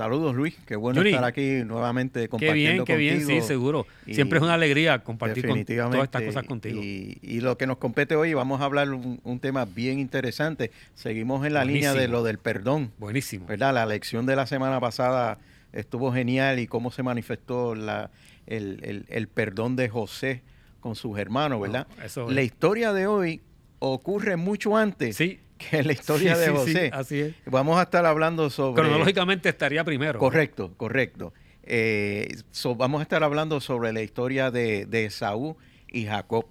[0.00, 3.86] Saludos Luis, qué bueno estar aquí nuevamente compartiendo Qué bien, qué bien, sí, seguro.
[4.06, 6.80] Siempre es una alegría compartir con todas estas cosas contigo.
[6.82, 10.70] Y, lo que nos compete hoy, vamos a hablar un, un tema bien interesante.
[10.94, 12.92] Seguimos en la línea de lo del perdón.
[12.96, 13.46] Buenísimo.
[13.46, 13.74] ¿Verdad?
[13.74, 15.38] La lección de la semana pasada
[15.74, 18.10] estuvo genial y cómo se manifestó la,
[18.46, 20.42] el, perdón de José
[20.80, 21.86] con sus hermanos, ¿verdad?
[22.28, 23.42] La historia de hoy
[23.80, 25.16] ocurre mucho antes.
[25.16, 26.90] Sí que la historia de José.
[26.92, 27.34] así es.
[27.46, 28.82] Vamos a estar hablando sobre...
[28.82, 30.18] Cronológicamente estaría primero.
[30.18, 31.32] Correcto, correcto.
[31.62, 32.28] Eh,
[32.76, 35.56] vamos a estar hablando sobre la historia de, de Saúl
[35.88, 36.46] y Jacob.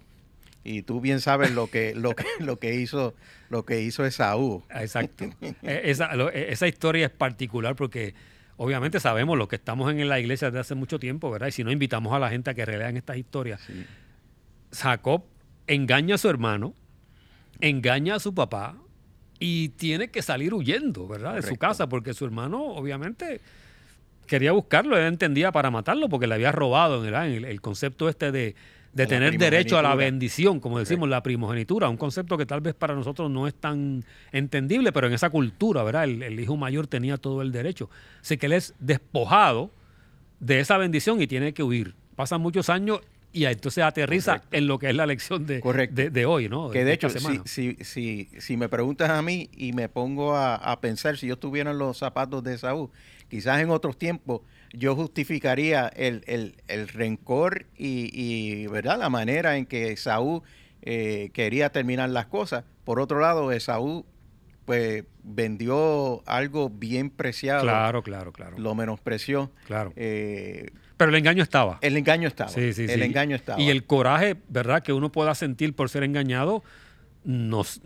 [0.62, 3.14] Y tú bien sabes lo que, lo que, lo que hizo,
[3.48, 4.62] lo que hizo Esaú.
[4.70, 5.24] Exacto.
[5.62, 8.14] Eh, esa, eh, esa historia es particular porque
[8.56, 11.48] obviamente sabemos lo que estamos en la iglesia desde hace mucho tiempo, ¿verdad?
[11.48, 13.60] Y si no invitamos a la gente a que relean estas historias.
[14.72, 15.24] Jacob
[15.66, 16.74] engaña a su hermano,
[17.60, 18.76] engaña a su papá,
[19.40, 21.34] y tiene que salir huyendo, ¿verdad?
[21.34, 23.40] De su casa, porque su hermano, obviamente,
[24.26, 28.54] quería buscarlo, él entendía para matarlo, porque le había robado en el, concepto este de,
[28.94, 32.94] tener derecho a la bendición, como decimos, la primogenitura, un concepto que tal vez para
[32.94, 36.04] nosotros no es tan entendible, pero en esa cultura, ¿verdad?
[36.04, 37.88] El, hijo mayor tenía todo el derecho.
[38.20, 39.70] Así que él es despojado
[40.38, 41.94] de esa bendición y tiene que huir.
[42.14, 43.00] Pasan muchos años
[43.32, 46.70] y entonces aterriza en lo que es la lección de, de, hoy, ¿no?
[46.70, 51.16] Que de, hecho, si, si, si, me preguntas a mí y me pongo a, pensar
[51.16, 52.90] si yo estuviera en los zapatos de Saúl,
[53.28, 54.40] quizás en otros tiempos
[54.72, 58.98] yo justificaría el, el, el rencor y, y, ¿verdad?
[58.98, 60.42] la manera en que Saúl
[60.82, 62.64] eh, quería terminar las cosas.
[62.84, 64.04] Por otro lado, Saúl
[64.64, 67.62] pues vendió algo bien preciado.
[67.62, 68.58] Claro, claro, claro.
[68.58, 69.50] Lo menospreció.
[69.66, 69.92] Claro.
[69.96, 70.70] Eh,
[71.00, 71.78] pero el engaño estaba.
[71.80, 72.50] El engaño estaba.
[72.50, 73.58] Sí, sí, el engaño estaba.
[73.58, 76.62] Y el coraje, ¿verdad?, que uno pueda sentir por ser engañado,
[77.24, 77.80] nos,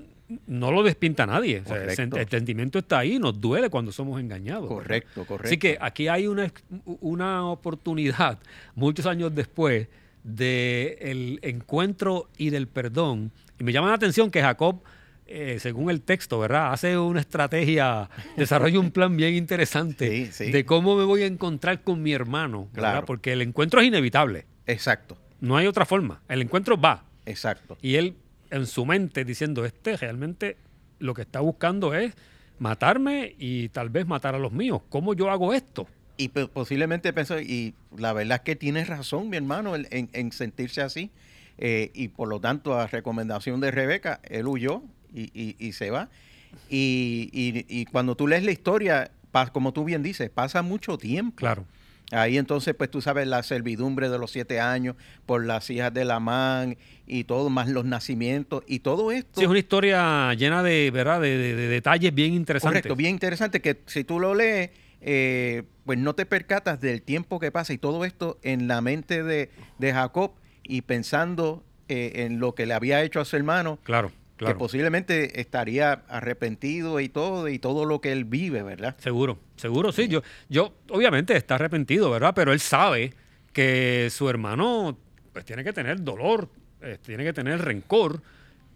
[0.48, 1.62] no lo despinta nadie.
[1.65, 4.67] el, sentimiento está ahí, nos duele cuando somos engañados.
[4.67, 5.47] Correcto, correcto.
[5.47, 6.53] Así que aquí hay una,
[6.85, 8.41] una oportunidad,
[8.75, 9.86] muchos años después,
[10.25, 13.31] del encuentro y del perdón.
[13.61, 14.83] Y me llama la atención que Jacob
[15.27, 16.73] eh, según el texto, ¿verdad?
[16.73, 22.02] Hace una estrategia, desarrolla un plan bien interesante de cómo me voy a encontrar con
[22.02, 23.05] mi hermano, ¿verdad?
[23.07, 24.46] Porque el encuentro es inevitable.
[24.67, 25.17] Exacto.
[25.40, 26.23] No hay otra forma.
[26.29, 27.05] El encuentro va.
[27.27, 27.79] Exacto.
[27.80, 28.17] Y él,
[28.51, 30.57] en su mente, diciendo, este realmente
[30.98, 32.14] lo que está buscando es
[32.58, 34.83] matarme y tal vez matar a los míos.
[34.89, 35.86] ¿Cómo yo hago esto?
[36.17, 41.11] Y posiblemente pensó, y la verdad es que tienes razón, mi hermano, en, sentirse así.
[41.58, 44.83] Eh, y por lo tanto, a recomendación de Rebeca, él huyó
[45.14, 46.08] y, se va.
[46.69, 49.11] Y, cuando tú lees la historia,
[49.52, 51.36] como tú bien dices, pasa mucho tiempo.
[51.36, 51.64] Claro.
[52.13, 54.95] Ahí entonces, pues tú sabes la servidumbre de los siete años
[55.25, 56.77] por las hijas de Lamán
[57.07, 59.41] y todo, más los nacimientos y todo esto.
[59.41, 61.20] Sí, es una historia llena de, ¿verdad?
[61.20, 62.83] De, detalles bien interesantes.
[62.83, 64.70] Correcto, bien interesante que si tú lo lees,
[65.01, 69.23] eh, pues no te percatas del tiempo que pasa y todo esto en la mente
[69.23, 69.51] de,
[69.81, 70.33] Jacob
[70.63, 73.79] y pensando eh, en lo que le había hecho a su hermano.
[73.83, 78.96] Claro que posiblemente estaría arrepentido y todo, y todo lo que él vive, ¿verdad?
[78.98, 80.08] Seguro, seguro, sí.
[80.08, 82.33] Yo, yo obviamente está arrepentido, ¿verdad?
[82.34, 83.14] Pero él sabe
[83.52, 84.98] que su hermano
[85.33, 86.48] pues tiene que tener dolor,
[86.83, 88.22] eh, tiene que tener rencor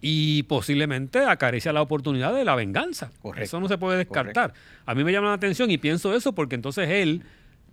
[0.01, 3.11] y posiblemente acaricia la oportunidad de la venganza.
[3.37, 4.55] eso no se puede descartar.
[4.87, 7.23] A mí me llama la atención y pienso eso porque entonces él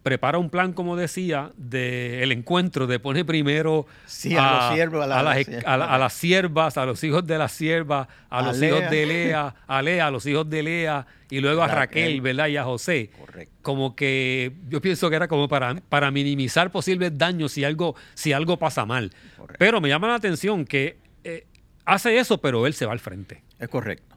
[0.06, 3.88] prepara un plan, como decía, del encuentro, de poner primero
[4.38, 4.72] a,
[5.98, 10.06] las, siervas, a los hijos de las siervas, a, los hijos de Lea, a Lea,
[10.06, 12.50] a los hijos de Lea, y luego a Raquel, ¿verdad?
[12.50, 13.10] Y a José.
[13.64, 18.32] Como que yo pienso que era como para, para minimizar posibles daños si algo, si
[18.32, 19.12] algo pasa mal.
[19.58, 21.48] Pero me llama la atención que eh,
[21.84, 23.42] hace eso, pero él se va al frente.
[23.58, 24.16] Es correcto.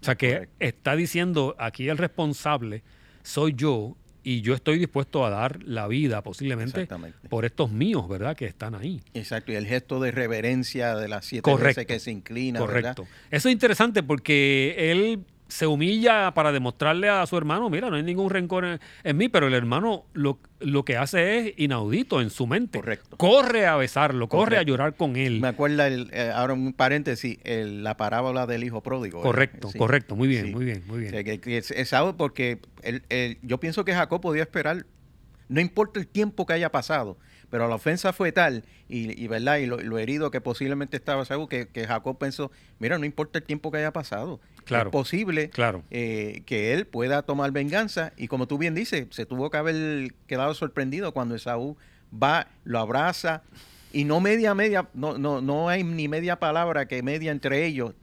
[0.00, 2.84] O sea que está diciendo aquí el responsable
[3.24, 6.88] soy yo y yo estoy dispuesto a dar la vida posiblemente
[7.28, 8.34] por estos míos, ¿verdad?
[8.36, 9.02] Que están ahí.
[9.12, 12.58] Exacto, y el gesto de reverencia de las siete veces que se inclina.
[12.58, 13.06] Correcto.
[13.30, 15.24] Eso es interesante porque él
[15.54, 19.46] se humilla para demostrarle a su hermano, mira, no hay ningún rencor en, mí, pero
[19.46, 22.80] el hermano lo, lo, que hace es inaudito en su mente.
[22.80, 23.16] Correcto.
[23.16, 25.40] Corre a besarlo, corre a llorar con él.
[25.40, 29.22] Me acuerda, el, eh, ahora un paréntesis, la parábola del hijo pródigo.
[29.22, 31.14] Correcto, correcto, muy bien, muy bien, muy bien.
[31.14, 32.58] es, algo porque
[33.42, 34.86] yo pienso que Jacob podía esperar,
[35.48, 37.16] no importa el tiempo que haya pasado,
[37.54, 41.68] pero la ofensa fue tal y, verdad y lo, herido que posiblemente estaba Saúl que,
[41.68, 45.84] que, Jacob pensó mira no importa el tiempo que haya pasado claro, es posible claro.
[45.92, 50.14] Eh, que él pueda tomar venganza y como tú bien dices se tuvo que haber
[50.26, 51.76] quedado sorprendido cuando Saúl
[52.12, 53.44] va lo abraza
[53.92, 57.94] Y no media, media, no, no, no hay ni media palabra que media entre ellos,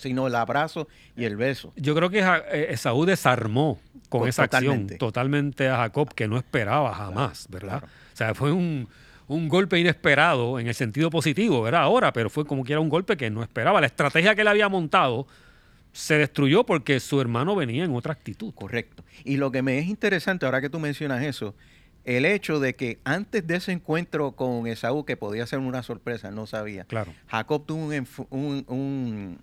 [0.00, 1.72] sino el abrazo y el beso.
[1.76, 6.94] Yo creo que eh, Esaú desarmó con esa acción totalmente a Jacob que no esperaba
[6.94, 7.84] jamás, ¿verdad?
[7.84, 8.88] O sea, fue un,
[9.28, 11.82] un, golpe inesperado en el sentido positivo, ¿verdad?
[11.82, 13.80] Ahora, pero fue como que era un golpe que no esperaba.
[13.80, 15.26] La estrategia que él había montado
[15.92, 18.52] se destruyó porque su hermano venía en otra actitud.
[18.54, 19.04] Correcto.
[19.24, 21.54] Y lo que me es interesante ahora que tú mencionas eso,
[22.04, 26.30] el hecho de que antes de ese encuentro con Esaú, que podía ser una sorpresa,
[26.30, 27.12] no sabía, claro.
[27.26, 27.90] Jacob tuvo
[28.30, 29.38] un,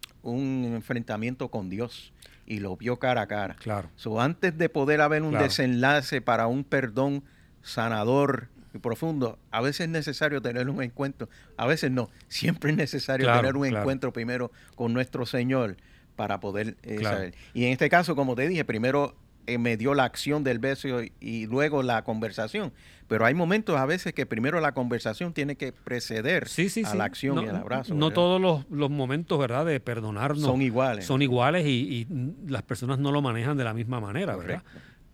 [0.76, 2.14] enfrentamiento con Dios
[2.46, 3.56] y lo vio cara a cara.
[3.60, 3.90] Claro.
[3.96, 7.24] So, antes de poder haber un desenlace para un perdón
[7.62, 12.78] sanador y profundo, a veces es necesario tener un encuentro, a veces no, siempre es
[12.78, 15.78] necesario tener un encuentro primero con nuestro Señor
[16.16, 17.36] para poder eh, saber.
[17.54, 19.16] Y en este caso, como te dije, primero
[19.48, 22.74] eh, me dio la acción del beso y, luego la conversación.
[23.08, 26.48] Pero hay momentos a veces que primero la conversación tiene que preceder
[26.84, 27.96] a la acción y al abrazo.
[27.96, 31.06] No todos los, momentos, ¿verdad?, de perdonarnos son iguales.
[31.06, 32.06] Son iguales y,
[32.46, 34.64] las personas no lo manejan de la misma manera, ¿verdad?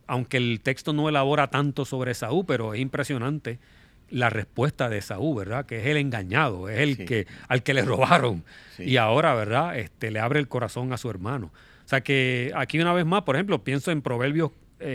[0.08, 3.60] Aunque el texto no elabora tanto sobre Saúl, pero es impresionante
[4.10, 5.66] la respuesta de Saúl, ¿verdad?
[5.66, 8.44] Que es el engañado, es el que al que le robaron
[8.80, 9.78] y ahora, ¿verdad?
[9.78, 11.52] Este le abre el corazón a su hermano.
[11.86, 14.52] O sea que aquí una vez más, por ejemplo, pienso en Proverbios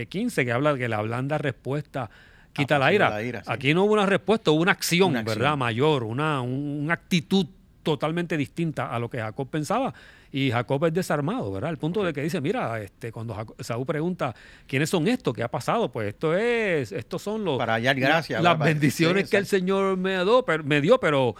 [0.09, 2.09] 15, eh, que habla de que la blanda respuesta
[2.53, 3.43] quita la ira.
[3.45, 5.57] Aquí no hubo una respuesta, hubo una acción, ¿verdad?
[5.57, 7.45] Mayor, una, una actitud
[7.83, 9.93] totalmente distinta a lo que Jacob pensaba.
[10.31, 11.71] Y Jacob es desarmado, ¿verdad?
[11.71, 14.35] El punto de que dice, mira, este, cuando Saúl pregunta,
[14.67, 15.33] ¿quiénes son estos?
[15.33, 15.91] ¿Qué ha pasado?
[15.91, 17.57] Pues esto es, estos son los...
[17.57, 18.43] Para hallar gracias.
[18.43, 20.17] las bendiciones que el Señor me,
[20.65, 21.35] me dio, pero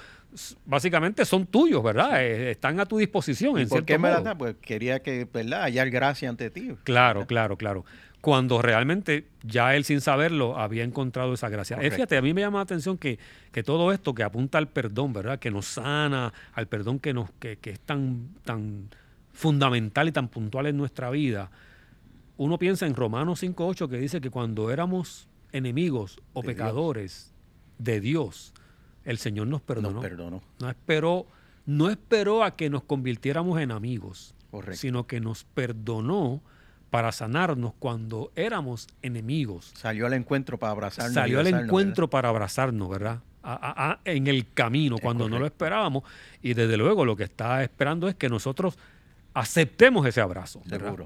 [0.66, 2.24] básicamente son tuyos, ¿verdad?
[2.24, 3.68] Eh, están a tu disposición.
[3.68, 4.38] ¿Por qué me da?
[4.38, 5.64] Pues quería que, ¿verdad?
[5.64, 6.76] Hallar gracia ante ti.
[6.84, 7.86] Claro, claro, claro.
[8.22, 11.78] Cuando realmente ya él sin saberlo había encontrado esa gracia.
[11.82, 13.18] Eh, fíjate, a mí me llama la atención que,
[13.52, 15.40] que, todo esto que apunta al perdón, ¿verdad?
[15.40, 18.90] Que nos sana, al perdón que, nos, que, que es tan, tan
[19.32, 21.50] fundamental y tan puntual en nuestra vida.
[22.36, 27.34] Uno piensa en Romanos 5.8 que dice que cuando éramos enemigos o pecadores
[27.78, 28.54] de Dios,
[29.06, 30.02] el Señor nos perdonó.
[30.60, 31.26] No esperó,
[31.66, 34.36] no esperó a que nos convirtiéramos en amigos,
[34.74, 36.42] sino que nos perdonó
[36.90, 39.72] para sanarnos cuando éramos enemigos.
[39.76, 41.14] Salió al encuentro para abrazarnos.
[41.14, 43.20] Salió al encuentro para abrazarnos, ¿verdad?
[44.06, 46.04] en el camino, cuando no lo esperábamos.
[46.42, 48.78] Y desde luego lo que está esperando es que nosotros
[49.34, 50.62] aceptemos ese abrazo,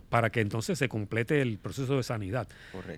[0.10, 2.48] para que entonces se complete el proceso de sanidad.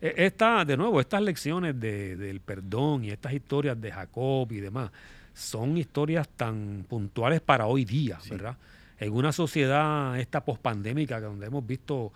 [0.02, 4.92] E, esta, de nuevo, estas lecciones del perdón y estas historias de Jacob y demás
[5.34, 8.58] son historias tan puntuales para hoy día, ¿verdad?
[8.98, 12.14] En una sociedad esta pospandémica donde hemos visto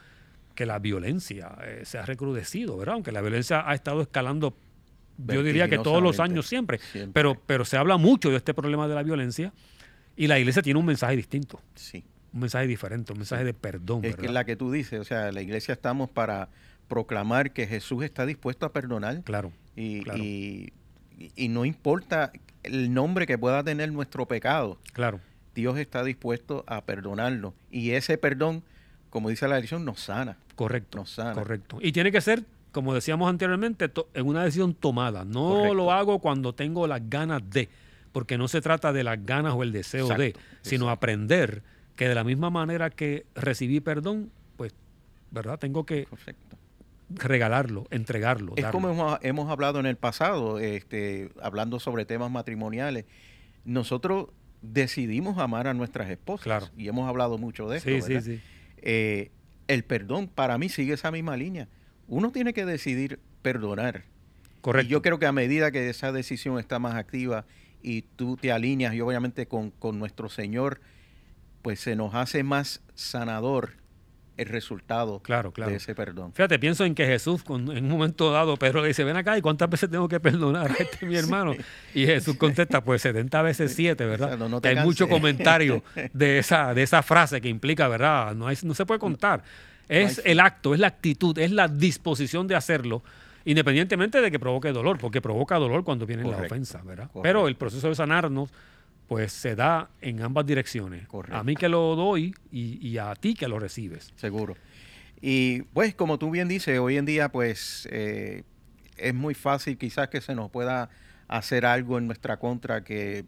[0.55, 2.95] que la violencia eh, se ha recrudecido, ¿verdad?
[2.95, 4.55] Aunque la violencia ha estado escalando,
[5.17, 6.79] yo diría que todos los años siempre,
[7.11, 9.51] Pero, pero se habla mucho de este problema de la violencia
[10.15, 11.61] y la iglesia tiene un mensaje distinto.
[11.75, 12.03] Sí
[12.33, 14.05] un mensaje diferente, un mensaje de perdón.
[14.05, 16.49] Es que la que tú dices, o sea, la iglesia estamos para
[16.87, 19.21] proclamar que Jesús está dispuesto a perdonar.
[19.23, 19.51] Claro.
[19.75, 20.71] Y,
[21.35, 22.33] y, no importa
[22.63, 24.77] el nombre que pueda tener nuestro pecado.
[24.93, 25.21] Claro.
[25.55, 27.53] Dios está dispuesto a perdonarlo.
[27.71, 28.63] Y ese perdón,
[29.09, 30.37] como dice la decisión, nos sana.
[30.55, 30.97] Correcto.
[30.97, 31.33] Nos sana.
[31.33, 31.77] Correcto.
[31.81, 35.23] Y tiene que ser, como decíamos anteriormente, en una decisión tomada.
[35.23, 37.69] No lo hago cuando tengo las ganas de,
[38.11, 41.63] porque no se trata de las ganas o el deseo de, sino aprender
[41.99, 44.73] que de la misma manera que recibí perdón, pues,
[45.31, 45.59] ¿verdad?
[45.59, 46.07] Tengo que
[47.09, 48.53] regalarlo, entregarlo.
[48.55, 53.03] Es como hemos, hablado en el pasado, este, hablando sobre temas matrimoniales.
[53.65, 54.27] Nosotros
[54.61, 56.71] decidimos amar a nuestras esposas.
[56.77, 57.89] Y hemos hablado mucho de eso.
[57.89, 58.41] Sí, sí, sí.
[58.77, 59.31] Eh,
[59.67, 61.67] el perdón para mí sigue esa misma línea.
[62.07, 64.05] Uno tiene que decidir perdonar.
[64.61, 64.87] Correcto.
[64.87, 67.45] Y yo creo que a medida que esa decisión está más activa
[67.83, 70.79] y tú te alineas y obviamente con, con nuestro Señor,
[71.61, 73.79] pues se nos hace más sanador
[74.39, 75.71] el resultado claro, claro.
[75.71, 76.31] de ese perdón.
[76.33, 79.41] Fíjate, pienso en que Jesús, en un momento dado, Pedro le dice, ven acá, ¿y
[79.41, 81.53] cuántas veces tengo que perdonar a este mi hermano?
[81.93, 84.39] Y Jesús contesta, pues 70 veces 7, ¿verdad?
[84.63, 88.33] hay mucho comentario de esa, de esa frase que implica, ¿verdad?
[88.33, 89.43] No, hay, no se puede contar.
[89.89, 93.03] Es el acto, es la actitud, es la disposición de hacerlo,
[93.43, 97.09] independientemente de que provoque dolor, porque provoca dolor cuando viene la ofensa, ¿verdad?
[97.21, 98.49] Pero el proceso de sanarnos
[99.09, 101.07] pues se da en ambas direcciones.
[101.31, 104.13] A mí que lo doy y, a ti que lo recibes.
[104.15, 104.55] Seguro.
[105.19, 108.43] Y pues como tú bien dices, hoy en día pues eh,
[108.97, 110.91] es muy fácil quizás que se nos pueda
[111.27, 113.25] hacer algo en nuestra contra que,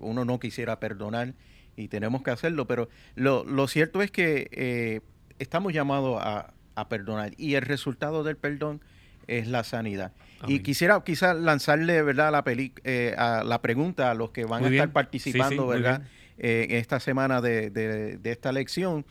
[0.00, 1.34] uno no quisiera perdonar
[1.76, 5.02] y tenemos que hacerlo, pero lo, cierto es que eh,
[5.38, 8.80] estamos llamados a, a, perdonar y el resultado del perdón
[9.28, 10.12] es la sanidad.
[10.46, 14.60] Y quisiera quizás lanzarle, ¿verdad?, la, peli, eh, a la pregunta a los que van
[14.60, 14.82] Muy a bien.
[14.82, 16.02] estar participando, Sí, sí, muy ¿verdad?,
[16.38, 19.04] eh, en esta semana de, de- de esta lección,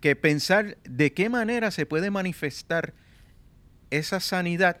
[0.00, 2.94] que pensar de qué manera se puede manifestar
[3.90, 4.78] esa sanidad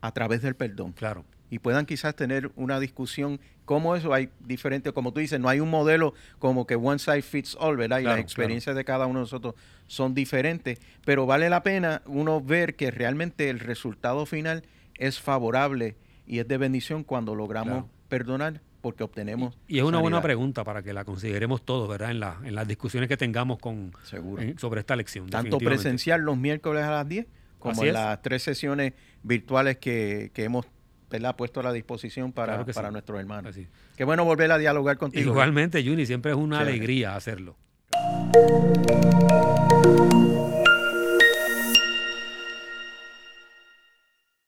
[0.00, 1.24] a través del perdón Claro.
[1.50, 5.60] Y puedan quizás tener una discusión cómo eso hay diferentes, como tú dices, no hay
[5.60, 7.98] un modelo como que one size fits all, ¿verdad?
[7.98, 9.54] Y Claro, las experiencias de cada uno de nosotros
[9.86, 14.62] son diferentes, pero vale la pena uno ver que realmente el resultado final
[14.96, 17.88] es favorable y es de bendición cuando logramos Claro.
[18.08, 22.10] perdonar porque obtenemos Y es una buena pregunta para que la consideremos todos, ¿verdad?
[22.12, 24.40] En, la- en las discusiones que tengamos con, Seguro.
[24.42, 25.28] en- sobre esta lección.
[25.28, 27.26] Tanto presencial los miércoles a las 10
[27.58, 30.64] como en las tres sesiones virtuales que, que hemos
[31.10, 31.36] ¿verdad?
[31.36, 32.92] puesto a la disposición para, Claro para sí.
[32.92, 33.50] nuestros hermanos.
[33.50, 33.66] Así.
[33.96, 35.30] Qué bueno volver a dialogar contigo.
[35.30, 37.56] Igualmente, Juni, siempre es una alegría hacerlo.